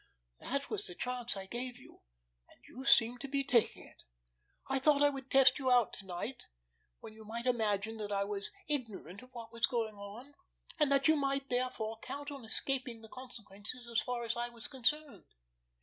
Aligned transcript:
That 0.39 0.67
was 0.71 0.87
the 0.87 0.95
chance 0.95 1.37
I 1.37 1.45
gave 1.45 1.77
you, 1.77 2.01
and 2.49 2.59
you 2.67 2.85
seem 2.87 3.19
to 3.19 3.27
be 3.27 3.43
taking 3.43 3.85
it. 3.85 4.01
I 4.67 4.79
thought 4.79 5.03
I 5.03 5.09
would 5.11 5.29
test 5.29 5.59
you 5.59 5.69
out 5.69 5.93
to 5.93 6.07
night 6.07 6.47
when 7.01 7.13
you 7.13 7.23
might 7.23 7.45
imagine 7.45 7.97
that 7.97 8.11
I 8.11 8.23
was 8.23 8.49
ignorant 8.67 9.21
of 9.21 9.29
what 9.33 9.53
was 9.53 9.67
going 9.67 9.93
on, 9.97 10.33
and 10.79 10.91
that 10.91 11.07
you 11.07 11.15
might, 11.15 11.49
therefore, 11.51 11.99
count 12.01 12.31
on 12.31 12.43
escaping 12.43 13.01
the 13.01 13.09
consequences 13.09 13.87
as 13.87 14.01
far 14.01 14.23
as 14.23 14.35
I 14.35 14.49
was 14.49 14.67
concerned. 14.67 15.25